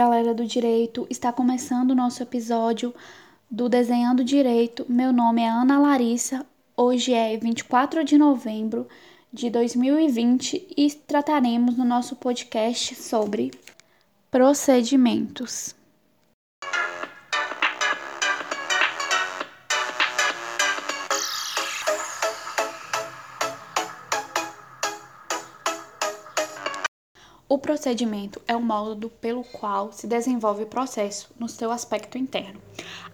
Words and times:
galera 0.00 0.32
do 0.32 0.46
direito. 0.46 1.06
Está 1.10 1.30
começando 1.30 1.90
o 1.90 1.94
nosso 1.94 2.22
episódio 2.22 2.94
do 3.50 3.68
Desenhando 3.68 4.24
Direito. 4.24 4.86
Meu 4.88 5.12
nome 5.12 5.42
é 5.42 5.48
Ana 5.50 5.78
Larissa. 5.78 6.46
Hoje 6.74 7.12
é 7.12 7.36
24 7.36 8.02
de 8.02 8.16
novembro 8.16 8.88
de 9.30 9.50
2020 9.50 10.68
e 10.74 10.90
trataremos 10.90 11.76
no 11.76 11.84
nosso 11.84 12.16
podcast 12.16 12.94
sobre 12.94 13.50
procedimentos. 14.30 15.74
O 27.52 27.58
procedimento 27.58 28.40
é 28.46 28.54
o 28.54 28.62
modo 28.62 29.10
pelo 29.10 29.42
qual 29.42 29.90
se 29.90 30.06
desenvolve 30.06 30.62
o 30.62 30.68
processo 30.68 31.28
no 31.36 31.48
seu 31.48 31.72
aspecto 31.72 32.16
interno. 32.16 32.62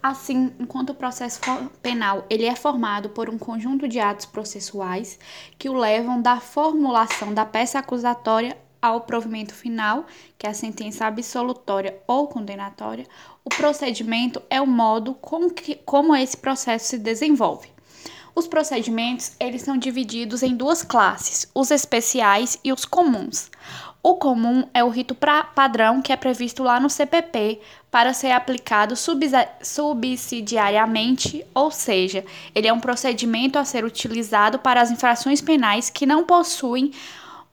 Assim, 0.01 0.53
enquanto 0.59 0.91
o 0.91 0.93
processo 0.93 1.41
penal 1.81 2.23
ele 2.29 2.45
é 2.45 2.55
formado 2.55 3.09
por 3.09 3.31
um 3.31 3.37
conjunto 3.39 3.87
de 3.87 3.99
atos 3.99 4.27
processuais 4.27 5.17
que 5.57 5.67
o 5.67 5.73
levam 5.73 6.21
da 6.21 6.39
formulação 6.39 7.33
da 7.33 7.47
peça 7.47 7.79
acusatória 7.79 8.55
ao 8.79 9.01
provimento 9.01 9.55
final, 9.55 10.05
que 10.37 10.45
é 10.45 10.51
a 10.51 10.53
sentença 10.53 11.07
absolutória 11.07 11.97
ou 12.05 12.27
condenatória, 12.27 13.07
o 13.43 13.49
procedimento 13.49 14.39
é 14.51 14.61
o 14.61 14.67
modo 14.67 15.15
com 15.15 15.49
que, 15.49 15.73
como 15.77 16.15
esse 16.15 16.37
processo 16.37 16.89
se 16.89 16.99
desenvolve. 16.99 17.75
Os 18.35 18.47
procedimentos 18.47 19.31
eles 19.39 19.63
são 19.63 19.79
divididos 19.79 20.43
em 20.43 20.55
duas 20.55 20.83
classes, 20.83 21.49
os 21.55 21.71
especiais 21.71 22.59
e 22.63 22.71
os 22.71 22.85
comuns. 22.85 23.49
O 24.01 24.15
comum 24.15 24.67
é 24.73 24.83
o 24.83 24.89
rito 24.89 25.13
pra, 25.13 25.43
padrão 25.43 26.01
que 26.01 26.13
é 26.13 26.15
previsto 26.15 26.63
lá 26.63 26.79
no 26.79 26.89
CPP 26.89 27.59
para 27.91 28.13
ser 28.13 28.31
aplicado 28.31 28.95
subsidiariamente, 29.61 31.45
ou 31.53 31.71
seja, 31.71 32.23
ele 32.55 32.67
é 32.67 32.73
um 32.73 32.79
procedimento 32.79 33.59
a 33.59 33.65
ser 33.65 33.83
utilizado 33.83 34.59
para 34.59 34.81
as 34.81 34.91
infrações 34.91 35.41
penais 35.41 35.89
que 35.89 36.05
não 36.05 36.23
possuem 36.23 36.91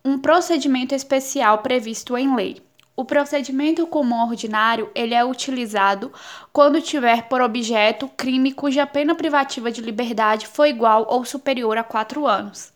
um 0.05 0.19
procedimento 0.19 0.95
especial 0.95 1.59
previsto 1.59 2.17
em 2.17 2.37
lei. 2.37 2.63
O 2.97 3.05
procedimento 3.05 3.85
comum 3.89 4.23
ordinário 4.29 4.89
ele 4.95 5.15
é 5.15 5.25
utilizado 5.25 6.13
quando 6.53 6.81
tiver 6.81 7.23
por 7.23 7.41
objeto 7.41 8.09
crime 8.17 8.53
cuja 8.53 8.87
pena 8.87 9.17
privativa 9.17 9.73
de 9.73 9.81
liberdade 9.81 10.47
foi 10.47 10.69
igual 10.69 11.05
ou 11.11 11.25
superior 11.25 11.77
a 11.77 11.83
quatro 11.83 12.25
anos. 12.25 12.73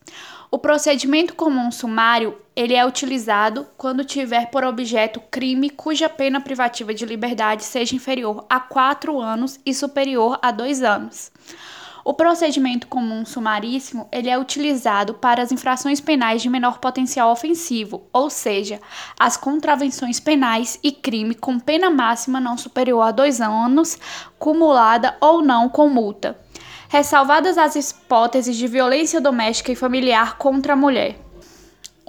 O 0.50 0.58
procedimento 0.58 1.34
comum 1.34 1.70
sumário, 1.70 2.36
ele 2.58 2.74
é 2.74 2.84
utilizado 2.84 3.68
quando 3.76 4.04
tiver 4.04 4.50
por 4.50 4.64
objeto 4.64 5.22
crime 5.30 5.70
cuja 5.70 6.08
pena 6.08 6.40
privativa 6.40 6.92
de 6.92 7.06
liberdade 7.06 7.62
seja 7.62 7.94
inferior 7.94 8.44
a 8.50 8.58
4 8.58 9.20
anos 9.20 9.60
e 9.64 9.72
superior 9.72 10.40
a 10.42 10.50
2 10.50 10.82
anos. 10.82 11.30
O 12.04 12.12
procedimento 12.12 12.88
comum 12.88 13.24
sumaríssimo, 13.24 14.08
ele 14.10 14.28
é 14.28 14.36
utilizado 14.36 15.14
para 15.14 15.40
as 15.40 15.52
infrações 15.52 16.00
penais 16.00 16.42
de 16.42 16.50
menor 16.50 16.80
potencial 16.80 17.30
ofensivo, 17.30 18.02
ou 18.12 18.28
seja, 18.28 18.80
as 19.16 19.36
contravenções 19.36 20.18
penais 20.18 20.80
e 20.82 20.90
crime 20.90 21.36
com 21.36 21.60
pena 21.60 21.88
máxima 21.90 22.40
não 22.40 22.58
superior 22.58 23.02
a 23.02 23.12
2 23.12 23.40
anos, 23.40 23.96
cumulada 24.36 25.16
ou 25.20 25.42
não 25.42 25.68
com 25.68 25.88
multa 25.88 26.36
ressalvadas 26.88 27.58
as 27.58 27.76
hipóteses 27.76 28.56
de 28.56 28.66
violência 28.66 29.20
doméstica 29.20 29.70
e 29.70 29.76
familiar 29.76 30.38
contra 30.38 30.72
a 30.72 30.76
mulher. 30.76 31.27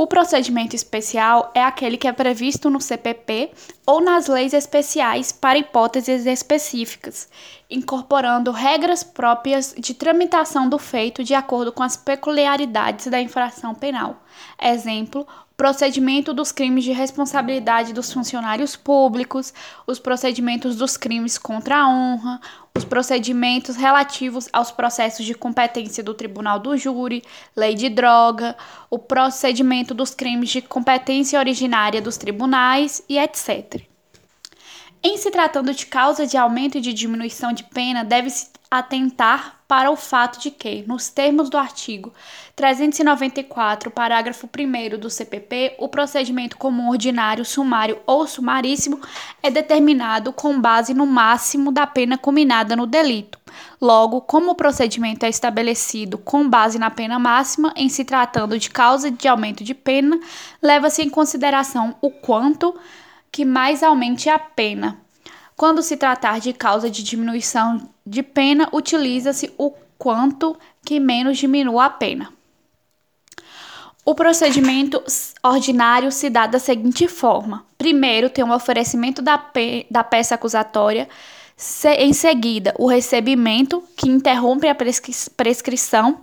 O 0.02 0.08
procedimento 0.08 0.77
especial 0.77 1.52
é 1.54 1.61
aquele 1.61 1.98
que 1.98 2.08
é 2.08 2.14
previsto 2.14 2.70
no 2.70 2.80
CPP 2.80 3.52
ou 3.86 3.99
nas 3.99 4.27
leis 4.27 4.54
especiais 4.54 5.33
para 5.33 5.60
hipóteses 5.60 6.26
específicas, 6.26 7.27
incorporando 7.70 8.52
regras 8.52 9.04
próprias 9.04 9.76
de 9.78 9.94
tramitação 9.94 10.68
do 10.68 10.80
feito 10.80 11.24
de 11.24 11.36
acordo 11.36 11.72
com 11.72 11.84
as 11.84 11.96
peculiaridades 11.96 13.08
da 13.08 13.22
infração 13.22 13.76
penal. 13.76 14.24
Exemplo: 14.60 15.28
procedimento 15.56 16.34
dos 16.34 16.52
crimes 16.52 16.84
de 16.84 16.92
responsabilidade 16.92 17.94
dos 17.94 18.12
funcionários 18.12 18.76
públicos, 18.76 19.54
os 19.86 20.00
procedimentos 20.00 20.76
dos 20.78 20.98
crimes 20.98 21.38
contra 21.38 21.82
a 21.82 21.90
honra, 21.90 22.40
os 22.76 22.86
procedimentos 22.86 23.76
relativos 23.76 24.48
aos 24.54 24.72
processos 24.72 25.26
de 25.26 25.36
competência 25.36 26.02
do 26.02 26.14
Tribunal 26.14 26.60
do 26.60 26.78
Júri, 26.78 27.24
lei 27.56 27.76
de 27.76 27.90
droga, 27.90 28.56
o 28.90 28.98
procedimento 28.98 29.94
dos 29.94 30.16
crimes 30.16 30.50
de 30.50 30.62
competência 30.62 31.38
originária 31.38 32.02
dos 32.02 32.18
tribunais 32.18 33.04
e 33.10 33.20
etc. 33.20 33.84
Em 35.02 35.15
se 35.15 35.32
tratando 35.32 35.73
de 35.73 35.86
causa 35.86 36.27
de 36.27 36.36
aumento 36.36 36.77
e 36.77 36.82
de 36.82 36.93
diminuição 36.93 37.54
de 37.54 37.64
pena, 37.64 38.04
deve-se 38.04 38.49
atentar 38.70 39.61
para 39.65 39.89
o 39.89 39.95
fato 39.95 40.39
de 40.39 40.52
que, 40.52 40.83
nos 40.86 41.10
termos 41.10 41.49
do 41.49 41.58
artigo 41.58 42.14
394, 42.54 43.89
parágrafo 43.89 44.48
1 44.48 44.98
do 44.98 45.09
CPP, 45.09 45.76
o 45.80 45.88
procedimento 45.88 46.58
comum 46.58 46.89
ordinário, 46.89 47.45
sumário 47.45 47.99
ou 48.05 48.27
sumaríssimo 48.27 48.99
é 49.42 49.49
determinado 49.49 50.33
com 50.33 50.59
base 50.59 50.93
no 50.93 51.05
máximo 51.05 51.71
da 51.71 51.88
pena 51.88 52.17
combinada 52.17 52.76
no 52.76 52.86
delito. 52.86 53.39
Logo, 53.80 54.20
como 54.20 54.52
o 54.52 54.55
procedimento 54.55 55.26
é 55.26 55.30
estabelecido 55.30 56.17
com 56.17 56.48
base 56.48 56.77
na 56.77 56.92
pena 56.92 57.17
máxima, 57.17 57.73
em 57.76 57.88
se 57.88 58.04
tratando 58.04 58.59
de 58.59 58.70
causa 58.70 59.09
de 59.09 59.27
aumento 59.30 59.64
de 59.64 59.73
pena, 59.73 60.20
leva-se 60.61 61.02
em 61.02 61.09
consideração 61.09 61.95
o 62.02 62.11
quanto 62.11 62.77
que 63.32 63.45
mais 63.45 63.84
aumente 63.84 64.30
a 64.30 64.40
pena. 64.40 65.00
Quando 65.56 65.82
se 65.82 65.98
tratar 65.98 66.40
de 66.40 66.54
causa 66.54 66.90
de 66.90 67.04
diminuição 67.04 67.90
de 68.06 68.23
pena, 68.23 68.70
utiliza-se 68.72 69.54
o 69.58 69.73
quanto 69.98 70.58
que 70.86 71.00
menos 71.00 71.38
diminua 71.38 71.86
a 71.86 71.89
pena. 71.89 72.32
O 74.06 74.16
procedimento 74.16 75.04
ordinário 75.44 76.12
se 76.12 76.30
dá 76.30 76.48
da 76.48 76.58
seguinte 76.58 77.08
forma: 77.08 77.66
primeiro, 77.78 78.30
tem 78.30 78.44
o 78.44 78.48
um 78.48 78.54
oferecimento 78.54 79.22
da, 79.22 79.38
pe 79.38 79.86
da 79.92 80.04
peça 80.04 80.34
acusatória, 80.34 81.08
se 81.56 81.94
em 81.95 82.14
seguida, 82.14 82.73
o 82.80 82.88
recebimento, 82.88 83.84
que 83.98 84.08
interrompe 84.10 84.68
a 84.68 84.73
prescri 84.73 85.14
prescrição, 85.36 86.22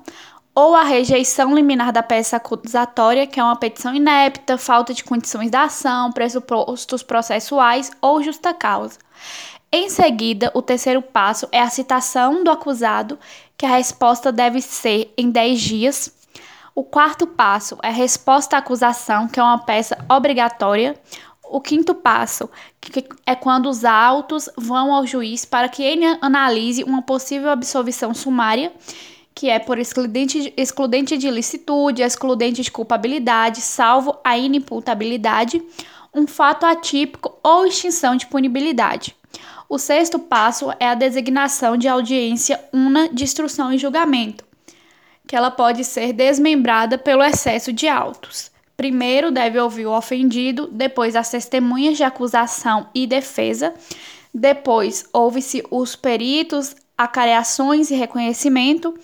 ou 0.56 0.74
a 0.74 0.82
rejeição 0.82 1.54
liminar 1.54 1.92
da 1.92 2.02
peça 2.02 2.38
acusatória, 2.38 3.26
que 3.26 3.38
é 3.38 3.44
uma 3.44 3.56
petição 3.56 3.94
inepta, 3.94 4.56
falta 4.56 4.94
de 4.94 5.04
condições 5.04 5.50
da 5.50 5.64
ação, 5.64 6.10
pressupostos 6.10 7.02
processuais 7.02 7.90
ou 8.00 8.22
justa 8.22 8.54
causa. 8.54 8.98
Em 9.70 9.90
seguida, 9.90 10.50
o 10.54 10.62
terceiro 10.62 11.02
passo 11.02 11.46
é 11.52 11.60
a 11.60 11.68
citação 11.68 12.42
do 12.42 12.50
acusado, 12.50 13.18
que 13.54 13.66
a 13.66 13.76
resposta 13.76 14.32
deve 14.32 14.62
ser 14.62 15.12
em 15.18 15.30
10 15.30 15.60
dias. 15.60 16.16
O 16.74 16.82
quarto 16.82 17.26
passo 17.26 17.76
é 17.82 17.88
a 17.88 17.92
resposta 17.92 18.56
à 18.56 18.60
acusação, 18.60 19.28
que 19.28 19.38
é 19.38 19.42
uma 19.42 19.58
peça 19.58 19.98
obrigatória. 20.08 20.98
O 21.44 21.60
quinto 21.60 21.94
passo 21.94 22.48
é 23.26 23.34
quando 23.34 23.68
os 23.68 23.84
autos 23.84 24.48
vão 24.56 24.94
ao 24.94 25.06
juiz 25.06 25.44
para 25.44 25.68
que 25.68 25.82
ele 25.82 26.06
analise 26.22 26.82
uma 26.82 27.02
possível 27.02 27.50
absolvição 27.50 28.14
sumária 28.14 28.72
que 29.36 29.50
é 29.50 29.58
por 29.58 29.78
excludente, 29.78 30.54
excludente 30.56 31.18
de 31.18 31.30
licitude, 31.30 32.00
excludente 32.00 32.62
de 32.62 32.70
culpabilidade, 32.70 33.60
salvo 33.60 34.18
a 34.24 34.38
inimputabilidade, 34.38 35.62
um 36.14 36.26
fato 36.26 36.64
atípico 36.64 37.38
ou 37.42 37.66
extinção 37.66 38.16
de 38.16 38.26
punibilidade. 38.26 39.14
O 39.68 39.78
sexto 39.78 40.18
passo 40.18 40.72
é 40.80 40.88
a 40.88 40.94
designação 40.94 41.76
de 41.76 41.86
audiência 41.86 42.58
una 42.72 43.10
de 43.10 43.24
instrução 43.24 43.70
e 43.70 43.76
julgamento, 43.76 44.42
que 45.26 45.36
ela 45.36 45.50
pode 45.50 45.84
ser 45.84 46.14
desmembrada 46.14 46.96
pelo 46.96 47.22
excesso 47.22 47.74
de 47.74 47.86
autos. 47.86 48.50
Primeiro 48.74 49.30
deve 49.30 49.58
ouvir 49.60 49.84
o 49.84 49.94
ofendido, 49.94 50.66
depois 50.72 51.14
as 51.14 51.30
testemunhas 51.30 51.98
de 51.98 52.04
acusação 52.04 52.88
e 52.94 53.06
defesa, 53.06 53.74
depois 54.32 55.06
ouve-se 55.12 55.62
os 55.70 55.94
peritos, 55.94 56.74
acareações 56.96 57.90
e 57.90 57.94
reconhecimento, 57.94 58.94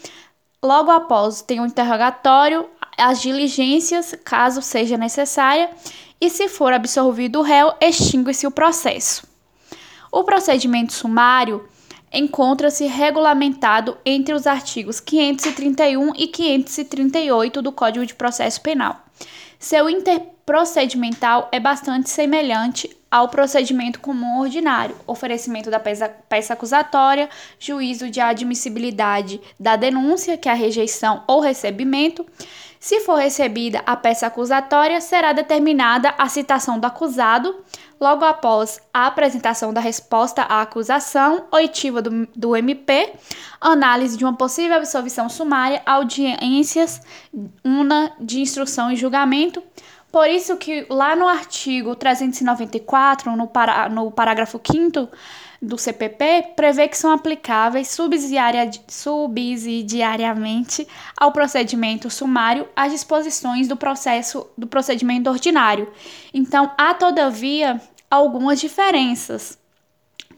Logo 0.65 0.93
após, 0.93 1.43
tem 1.43 1.59
o 1.59 1.67
interrogatório, 1.67 2.69
as 2.97 3.21
diligências, 3.21 4.15
caso 4.25 4.63
seja 4.63 4.97
necessária, 4.97 5.69
e 6.21 6.31
se 6.31 6.49
for 6.49 6.73
absolvido 6.73 7.41
o 7.41 7.43
réu, 7.43 7.73
extingue-se 7.81 8.47
o 8.47 8.51
processo. 8.51 9.27
O 10.13 10.23
procedimento 10.23 10.93
sumário 10.93 11.69
encontra-se 12.13 12.87
regulamentado 12.87 13.97
entre 14.07 14.35
os 14.35 14.47
artigos 14.47 15.01
531 15.01 16.13
e 16.15 16.29
538 16.29 17.61
do 17.61 17.73
Código 17.73 18.07
de 18.07 18.15
Processo 18.15 18.61
Penal. 18.61 19.05
Seu 19.59 19.91
interprocedimental 20.43 21.49
é 21.53 21.61
bastante 21.61 22.11
semelhante 22.11 22.91
ao 23.11 23.29
procedimento 23.29 24.01
comum 24.01 24.41
ordinário, 24.41 24.97
oferecimento 25.07 25.71
da 25.71 25.79
peça, 25.79 26.09
peça 26.29 26.53
acusatória, 26.55 27.29
juízo 27.59 28.11
de 28.11 28.21
admissibilidade 28.21 29.41
da 29.59 29.77
denúncia, 29.77 30.37
que 30.37 30.49
é 30.49 30.53
a 30.53 30.57
rejeição 30.57 31.23
ou 31.27 31.41
recebimento, 31.41 32.27
Se 32.83 32.99
for 32.99 33.15
recebida 33.15 33.81
a 33.87 33.95
peça 33.95 34.27
acusatória, 34.27 35.01
será 35.01 35.33
determinada 35.33 36.13
a 36.19 36.29
citação 36.29 36.81
do 36.81 36.85
acusado 36.85 37.65
logo 38.01 38.25
após 38.25 38.81
a 38.93 39.07
apresentação 39.07 39.73
da 39.73 39.81
resposta 39.81 40.43
à 40.43 40.63
acusação, 40.63 41.45
oitiva 41.53 42.03
do, 42.03 42.27
do 42.35 42.57
MP, 42.57 43.13
análise 43.61 44.19
de 44.19 44.25
uma 44.25 44.37
possível 44.37 44.77
absolvição 44.79 45.29
sumária, 45.29 45.81
audiências 45.87 47.01
una 47.65 48.11
de 48.19 48.41
instrução 48.41 48.91
e 48.91 48.97
julgamento. 48.97 49.63
Por 50.13 50.29
isso 50.29 50.59
que 50.59 50.85
lá 50.91 51.17
no 51.17 51.27
artigo 51.27 51.97
394, 51.97 53.35
no, 53.35 53.47
para, 53.47 53.89
no 53.89 54.11
parágrafo 54.11 54.61
5 54.63 55.09
do 55.61 55.79
CPP, 55.79 56.53
prevê 56.55 56.87
que 56.87 56.99
são 56.99 57.13
aplicáveis 57.13 57.89
subsidiaria, 57.89 58.71
subsidiariamente 58.87 60.87
ao 61.17 61.33
procedimento 61.33 62.11
sumário 62.11 62.69
as 62.77 62.93
disposições 62.93 63.67
do 63.67 63.75
processo 63.75 64.47
do 64.59 64.67
procedimento 64.67 65.31
ordinário. 65.31 65.91
Então, 66.35 66.71
há 66.77 66.93
todavia 66.93 67.81
algumas 68.11 68.61
diferenças 68.61 69.59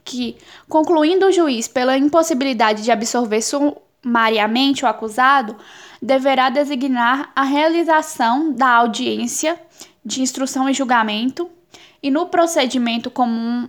que, 0.05 0.37
concluindo 0.69 1.27
o 1.27 1.33
juiz 1.33 1.67
pela 1.67 1.99
impossibilidade 1.99 2.85
de 2.85 2.93
absorver 2.93 3.41
sumariamente 4.05 4.85
o 4.85 4.89
acusado, 4.89 5.57
deverá 6.01 6.51
designar 6.51 7.33
a 7.35 7.43
realização 7.43 8.53
da 8.53 8.69
audiência 8.69 9.59
de 10.05 10.21
instrução 10.21 10.69
e 10.69 10.75
julgamento, 10.75 11.51
e 12.03 12.11
no 12.11 12.27
procedimento 12.27 13.11
comum 13.11 13.67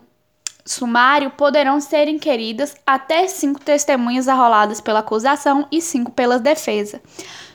sumário 0.66 1.30
poderão 1.32 1.80
ser 1.80 2.10
inquiridas 2.10 2.76
até 2.86 3.28
cinco 3.28 3.62
testemunhas 3.62 4.28
arroladas 4.28 4.82
pela 4.82 5.00
acusação 5.00 5.66
e 5.72 5.82
cinco 5.82 6.12
pela 6.12 6.38
defesa. 6.38 7.02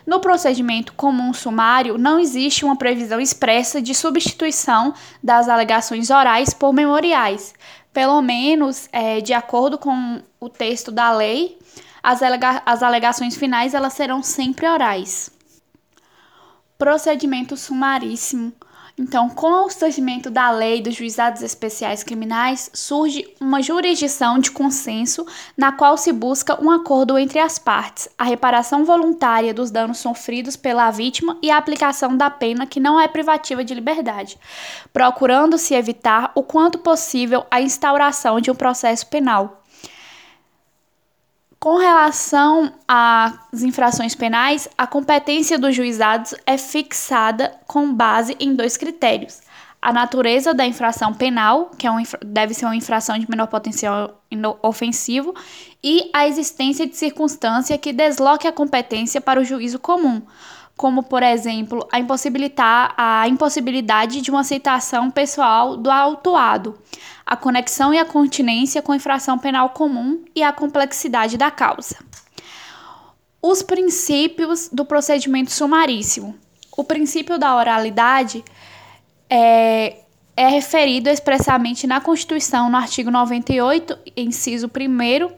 No 0.07 0.21
procedimento 0.21 0.95
comum 0.95 1.35
sumário, 1.35 1.99
não 1.99 2.19
existe 2.19 2.65
uma 2.65 2.77
previsão 2.77 3.21
expressa 3.21 3.83
de 3.83 3.95
substituição 3.95 4.95
das 5.23 5.49
alegações 5.49 6.09
orais 6.09 6.55
por 6.55 6.73
memoriais. 6.73 7.53
Pelo 7.93 8.23
menos, 8.23 8.89
é, 8.91 9.21
de 9.21 9.35
acordo 9.35 9.77
com 9.77 10.23
o 10.41 10.49
texto 10.49 10.91
da 10.91 11.13
lei, 11.13 11.59
as, 12.03 12.23
alega 12.23 12.63
as 12.65 12.83
alegações 12.83 13.37
finais 13.37 13.75
elas 13.75 13.93
serão 13.93 14.23
sempre 14.23 14.67
orais. 14.67 15.31
Procedimento 16.79 17.57
sumaríssimo 17.57 18.53
então, 19.01 19.31
com 19.31 19.65
o 19.65 19.71
surgimento 19.71 20.29
da 20.29 20.51
lei 20.51 20.83
dos 20.83 20.95
juizados 20.95 21.41
especiais 21.41 22.03
criminais, 22.03 22.71
surge 22.75 23.27
uma 23.41 23.63
jurisdição 23.63 24.39
de 24.39 24.51
consenso 24.51 25.27
na 25.57 25.73
qual 25.73 25.97
se 25.97 26.13
busca 26.13 26.63
um 26.63 26.71
acordo 26.71 27.17
entre 27.17 27.39
as 27.39 27.59
partes, 27.59 28.11
a 28.19 28.25
reparação 28.25 28.85
voluntária 28.85 29.55
dos 29.55 29.71
danos 29.71 29.97
sofridos 29.97 30.55
pela 30.55 30.91
vítima 30.91 31.39
e 31.41 31.51
a 31.51 31.57
aplicação 31.57 32.15
da 32.15 32.29
pena 32.29 32.67
que 32.67 32.79
não 32.79 33.01
é 33.01 33.09
privativa 33.09 33.65
de 33.65 33.73
liberdade, 33.73 34.39
procurando-se 34.93 35.73
evitar 35.73 36.31
o 36.35 36.43
quanto 36.43 36.79
possível 36.79 37.47
a 37.51 37.59
instauração 37.63 38.39
de 38.39 38.51
um 38.51 38.55
processo 38.55 39.07
penal. 39.07 39.60
Com 41.63 41.77
relação 41.77 42.73
às 42.89 43.63
infrações 43.63 44.15
penais, 44.15 44.67
a 44.79 44.87
competência 44.87 45.59
dos 45.59 45.77
juizados 45.77 46.35
é 46.47 46.57
fixada 46.57 47.55
com 47.67 47.93
base 47.93 48.35
em 48.41 48.55
dois 48.55 48.79
critérios: 48.79 49.43
a 49.83 49.93
natureza 49.93 50.55
da 50.55 50.67
infração 50.67 51.13
penal, 51.13 51.71
que 51.77 51.87
é 51.87 51.91
um, 51.91 52.03
deve 52.25 52.55
ser 52.55 52.65
uma 52.65 52.75
infração 52.75 53.19
de 53.19 53.29
menor 53.29 53.47
potencial 53.47 54.23
ofensivo, 54.63 55.35
e 55.85 56.09
a 56.15 56.27
existência 56.27 56.87
de 56.87 56.97
circunstância 56.97 57.77
que 57.77 57.93
desloque 57.93 58.49
a 58.49 58.53
competência 58.53 59.21
para 59.21 59.39
o 59.39 59.45
juízo 59.45 59.79
comum, 59.79 60.23
como, 60.77 61.03
por 61.03 61.23
exemplo, 61.23 61.87
a, 61.93 61.99
impossibilitar, 61.99 62.95
a 62.97 63.29
impossibilidade 63.29 64.21
de 64.21 64.31
uma 64.31 64.41
aceitação 64.41 65.11
pessoal 65.11 65.77
do 65.77 65.91
autuado 65.91 66.79
a 67.31 67.37
conexão 67.37 67.95
e 67.95 67.99
a 67.99 68.05
continência 68.05 68.83
com 68.83 68.91
a 68.91 68.97
infração 68.97 69.39
penal 69.39 69.71
comum 69.71 70.25
e 70.35 70.43
a 70.43 70.53
complexidade 70.53 71.39
da 71.39 71.49
causa. 71.49 71.97
Os 73.41 73.63
princípios 73.63 74.69
do 74.69 74.85
procedimento 74.85 75.53
sumaríssimo. 75.53 76.37
O 76.77 76.83
princípio 76.83 77.39
da 77.39 77.55
oralidade 77.55 78.45
é, 79.31 79.99
é 80.37 80.49
referido 80.49 81.09
expressamente 81.09 81.87
na 81.87 82.01
Constituição, 82.01 82.69
no 82.69 82.77
artigo 82.77 83.13
98, 83.13 83.97
inciso 84.17 84.67
1, 84.67 85.33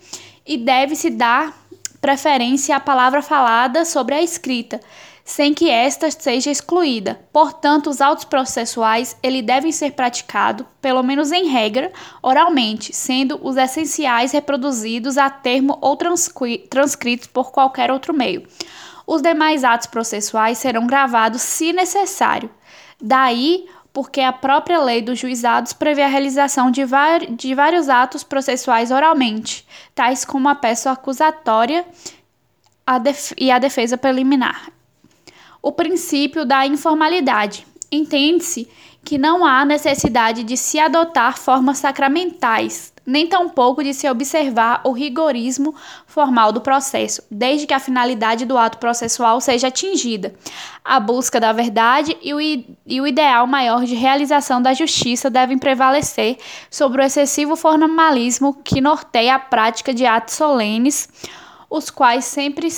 e 0.46 0.56
deve-se 0.56 1.10
dar 1.10 1.54
preferência 2.00 2.74
à 2.74 2.80
palavra 2.80 3.20
falada 3.20 3.84
sobre 3.84 4.14
a 4.14 4.22
escrita, 4.22 4.80
sem 5.24 5.54
que 5.54 5.70
esta 5.70 6.10
seja 6.10 6.50
excluída. 6.50 7.20
Portanto, 7.32 7.88
os 7.88 8.00
autos 8.00 8.24
processuais 8.24 9.16
ele 9.22 9.40
devem 9.40 9.70
ser 9.70 9.92
praticados, 9.92 10.66
pelo 10.80 11.02
menos 11.02 11.30
em 11.30 11.48
regra, 11.48 11.92
oralmente, 12.22 12.94
sendo 12.94 13.38
os 13.42 13.56
essenciais 13.56 14.32
reproduzidos 14.32 15.16
a 15.16 15.30
termo 15.30 15.78
ou 15.80 15.96
transcritos 15.96 17.26
por 17.26 17.52
qualquer 17.52 17.90
outro 17.90 18.12
meio. 18.12 18.46
Os 19.06 19.22
demais 19.22 19.64
atos 19.64 19.86
processuais 19.86 20.58
serão 20.58 20.86
gravados 20.86 21.42
se 21.42 21.72
necessário. 21.72 22.50
Daí 23.00 23.66
porque 23.92 24.22
a 24.22 24.32
própria 24.32 24.80
lei 24.80 25.02
dos 25.02 25.18
juizados 25.18 25.74
prevê 25.74 26.02
a 26.02 26.08
realização 26.08 26.70
de, 26.70 26.82
de 27.36 27.54
vários 27.54 27.90
atos 27.90 28.22
processuais 28.22 28.90
oralmente, 28.90 29.66
tais 29.94 30.24
como 30.24 30.48
a 30.48 30.54
peça 30.54 30.90
acusatória 30.90 31.84
a 32.86 32.96
e 33.36 33.50
a 33.50 33.58
defesa 33.58 33.98
preliminar 33.98 34.72
o 35.62 35.70
princípio 35.70 36.44
da 36.44 36.66
informalidade. 36.66 37.66
Entende-se 37.90 38.68
que 39.04 39.18
não 39.18 39.44
há 39.44 39.64
necessidade 39.64 40.42
de 40.42 40.56
se 40.56 40.78
adotar 40.78 41.36
formas 41.36 41.78
sacramentais, 41.78 42.92
nem 43.04 43.26
tampouco 43.26 43.82
de 43.82 43.92
se 43.92 44.08
observar 44.08 44.80
o 44.84 44.92
rigorismo 44.92 45.74
formal 46.06 46.52
do 46.52 46.60
processo, 46.60 47.22
desde 47.28 47.66
que 47.66 47.74
a 47.74 47.80
finalidade 47.80 48.44
do 48.44 48.56
ato 48.56 48.78
processual 48.78 49.40
seja 49.40 49.68
atingida, 49.68 50.34
a 50.84 51.00
busca 51.00 51.40
da 51.40 51.52
verdade 51.52 52.16
e 52.22 52.32
o, 52.32 52.40
e 52.40 53.00
o 53.00 53.06
ideal 53.06 53.46
maior 53.46 53.84
de 53.84 53.94
realização 53.96 54.62
da 54.62 54.72
justiça 54.72 55.28
devem 55.28 55.58
prevalecer 55.58 56.38
sobre 56.70 57.02
o 57.02 57.04
excessivo 57.04 57.56
formalismo 57.56 58.54
que 58.62 58.80
norteia 58.80 59.34
a 59.34 59.38
prática 59.38 59.92
de 59.92 60.06
atos 60.06 60.34
solenes, 60.34 61.08
os 61.68 61.90
quais 61.90 62.24
sempre 62.24 62.70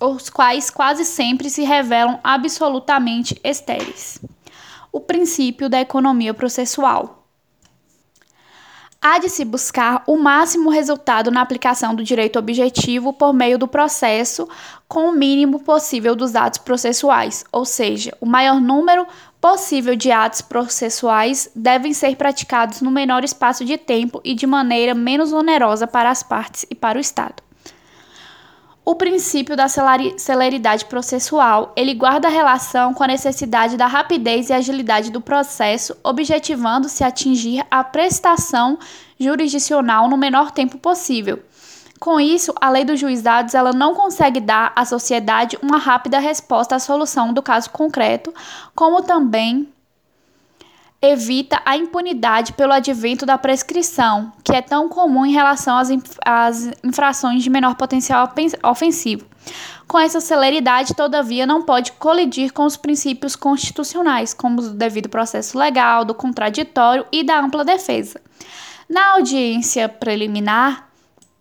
os 0.00 0.30
quais 0.30 0.70
quase 0.70 1.04
sempre 1.04 1.50
se 1.50 1.62
revelam 1.62 2.18
absolutamente 2.24 3.38
estéreis. 3.44 4.18
O 4.90 5.00
princípio 5.00 5.68
da 5.68 5.80
economia 5.80 6.32
processual. 6.32 7.20
Há 9.02 9.18
de 9.18 9.30
se 9.30 9.46
buscar 9.46 10.02
o 10.06 10.18
máximo 10.18 10.68
resultado 10.68 11.30
na 11.30 11.40
aplicação 11.40 11.94
do 11.94 12.04
direito 12.04 12.38
objetivo 12.38 13.14
por 13.14 13.32
meio 13.32 13.56
do 13.56 13.66
processo, 13.66 14.46
com 14.86 15.08
o 15.08 15.12
mínimo 15.12 15.60
possível 15.60 16.14
dos 16.14 16.36
atos 16.36 16.58
processuais, 16.58 17.42
ou 17.50 17.64
seja, 17.64 18.14
o 18.20 18.26
maior 18.26 18.60
número 18.60 19.06
possível 19.40 19.96
de 19.96 20.12
atos 20.12 20.42
processuais 20.42 21.50
devem 21.56 21.94
ser 21.94 22.14
praticados 22.16 22.82
no 22.82 22.90
menor 22.90 23.24
espaço 23.24 23.64
de 23.64 23.78
tempo 23.78 24.20
e 24.22 24.34
de 24.34 24.46
maneira 24.46 24.94
menos 24.94 25.32
onerosa 25.32 25.86
para 25.86 26.10
as 26.10 26.22
partes 26.22 26.66
e 26.68 26.74
para 26.74 26.98
o 26.98 27.00
Estado. 27.00 27.49
O 28.84 28.94
princípio 28.94 29.54
da 29.54 29.66
celeridade 29.68 30.86
processual, 30.86 31.72
ele 31.76 31.94
guarda 31.94 32.28
relação 32.28 32.94
com 32.94 33.04
a 33.04 33.08
necessidade 33.08 33.76
da 33.76 33.86
rapidez 33.86 34.48
e 34.48 34.52
agilidade 34.54 35.10
do 35.10 35.20
processo, 35.20 35.94
objetivando-se 36.02 37.04
atingir 37.04 37.64
a 37.70 37.84
prestação 37.84 38.78
jurisdicional 39.18 40.08
no 40.08 40.16
menor 40.16 40.50
tempo 40.50 40.78
possível. 40.78 41.40
Com 42.00 42.18
isso, 42.18 42.54
a 42.58 42.70
lei 42.70 42.82
dos 42.82 42.98
juizados 42.98 43.54
ela 43.54 43.74
não 43.74 43.94
consegue 43.94 44.40
dar 44.40 44.72
à 44.74 44.86
sociedade 44.86 45.58
uma 45.60 45.76
rápida 45.76 46.18
resposta 46.18 46.74
à 46.74 46.78
solução 46.78 47.34
do 47.34 47.42
caso 47.42 47.68
concreto, 47.68 48.32
como 48.74 49.02
também 49.02 49.68
evita 51.02 51.62
a 51.64 51.76
impunidade 51.76 52.52
pelo 52.52 52.72
advento 52.72 53.24
da 53.24 53.38
prescrição, 53.38 54.32
que 54.44 54.54
é 54.54 54.60
tão 54.60 54.88
comum 54.88 55.24
em 55.24 55.32
relação 55.32 55.76
às, 55.76 55.88
às 56.24 56.70
infrações 56.84 57.42
de 57.42 57.48
menor 57.48 57.74
potencial 57.74 58.30
ofensivo. 58.62 59.24
Com 59.88 59.98
essa 59.98 60.20
celeridade, 60.20 60.94
todavia, 60.94 61.46
não 61.46 61.62
pode 61.62 61.92
colidir 61.92 62.52
com 62.52 62.64
os 62.64 62.76
princípios 62.76 63.34
constitucionais, 63.34 64.34
como 64.34 64.60
o 64.60 64.62
do 64.62 64.74
devido 64.74 65.08
processo 65.08 65.58
legal, 65.58 66.04
do 66.04 66.14
contraditório 66.14 67.06
e 67.10 67.24
da 67.24 67.40
ampla 67.40 67.64
defesa. 67.64 68.20
Na 68.88 69.14
audiência 69.14 69.88
preliminar, 69.88 70.90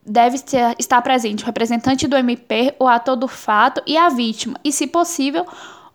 deve 0.05 0.37
estar 0.79 1.01
presente 1.01 1.43
o 1.43 1.45
representante 1.45 2.07
do 2.07 2.15
MP, 2.15 2.73
o 2.79 2.87
ator 2.87 3.15
do 3.15 3.27
fato 3.27 3.81
e 3.85 3.97
a 3.97 4.09
vítima, 4.09 4.57
e, 4.63 4.71
se 4.71 4.87
possível, 4.87 5.45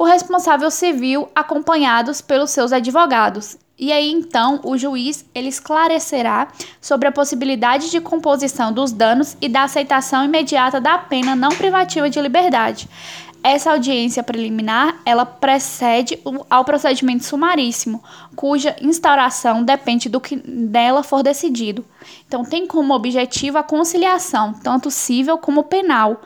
o 0.04 0.06
responsável 0.06 0.70
civil 0.70 1.30
acompanhados 1.34 2.20
pelos 2.20 2.50
seus 2.50 2.74
advogados. 2.74 3.56
E 3.78 3.90
aí 3.90 4.12
então 4.12 4.60
o 4.62 4.76
juiz 4.76 5.24
ele 5.34 5.48
esclarecerá 5.48 6.48
sobre 6.78 7.08
a 7.08 7.12
possibilidade 7.12 7.90
de 7.90 8.02
composição 8.02 8.70
dos 8.70 8.92
danos 8.92 9.34
e 9.40 9.48
da 9.48 9.62
aceitação 9.62 10.22
imediata 10.22 10.78
da 10.78 10.98
pena 10.98 11.34
não 11.34 11.48
privativa 11.48 12.10
de 12.10 12.20
liberdade. 12.20 12.86
Essa 13.42 13.72
audiência 13.72 14.22
preliminar, 14.22 14.96
ela 15.06 15.24
precede 15.24 16.18
ao 16.50 16.64
procedimento 16.66 17.24
sumaríssimo, 17.24 18.02
cuja 18.36 18.76
instauração 18.82 19.62
depende 19.62 20.08
do 20.10 20.20
que 20.20 20.36
dela 20.36 21.02
for 21.02 21.22
decidido. 21.22 21.84
Então, 22.26 22.42
tem 22.42 22.66
como 22.66 22.94
objetivo 22.94 23.58
a 23.58 23.62
conciliação, 23.62 24.54
tanto 24.54 24.90
civil 24.90 25.36
como 25.36 25.64
penal. 25.64 26.22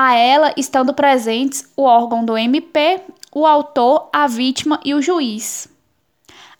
A 0.00 0.14
ela 0.14 0.54
estando 0.56 0.94
presentes 0.94 1.72
o 1.76 1.82
órgão 1.82 2.24
do 2.24 2.38
MP, 2.38 3.02
o 3.34 3.44
autor, 3.44 4.08
a 4.12 4.28
vítima 4.28 4.78
e 4.84 4.94
o 4.94 5.02
juiz. 5.02 5.66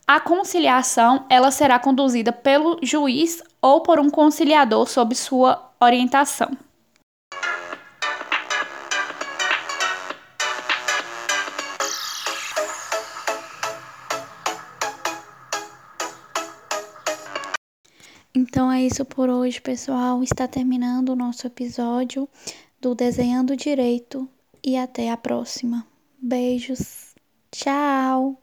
A 0.05 0.19
conciliação, 0.19 1.25
ela 1.31 1.53
será 1.53 1.79
conduzida 1.79 2.33
pelo 2.33 2.81
juiz 2.83 3.41
ou 3.63 3.81
por 3.81 4.01
um 4.01 4.11
conciliador 4.11 4.89
sob 4.89 5.15
sua 5.15 5.71
orientação. 5.81 6.51
Então 18.35 18.69
é 18.69 18.83
isso 18.83 19.05
por 19.05 19.31
hoje, 19.31 19.61
pessoal. 19.61 20.25
Está 20.25 20.49
terminando 20.49 21.11
o 21.11 21.17
nosso 21.17 21.47
episódio 21.47 22.29
do 22.81 22.95
Desenhando 22.95 23.57
Direito 23.57 24.29
e 24.63 24.77
até 24.77 25.11
a 25.11 25.17
próxima. 25.17 25.87
Beijos. 26.21 27.15
Tchau. 27.51 28.41